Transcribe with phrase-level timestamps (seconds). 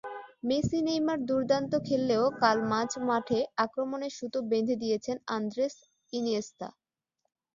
[0.43, 5.75] Messi Neymar দুর্দান্ত খেললেও কাল মাঝমাঠে আক্রমণের সুতো বেঁধে দিয়েছেন আন্দ্রেস
[6.13, 6.67] ইনিয়েস্তা।